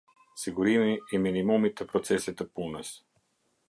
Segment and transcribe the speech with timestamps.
[0.43, 2.95] Sigurimi i minimumit të procesit të punës.